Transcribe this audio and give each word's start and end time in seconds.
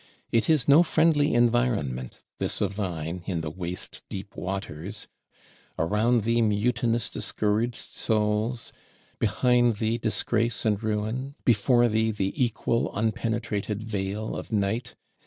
it 0.31 0.49
is 0.49 0.67
no 0.67 0.81
friendly 0.81 1.35
environment, 1.35 2.21
this 2.39 2.59
of 2.59 2.75
thine, 2.75 3.21
in 3.27 3.41
the 3.41 3.51
waste 3.51 4.01
deep 4.09 4.35
waters; 4.35 5.07
around 5.77 6.23
thee 6.23 6.41
mutinous 6.41 7.07
discouraged 7.07 7.75
souls, 7.75 8.73
behind 9.19 9.75
thee 9.75 9.99
disgrace 9.99 10.65
and 10.65 10.81
ruin, 10.81 11.35
before 11.45 11.87
thee 11.87 12.09
the 12.09 12.33
equal, 12.43 12.91
unpenetrated 12.95 13.83
veil 13.83 14.35
of 14.35 14.51
Night. 14.51 14.95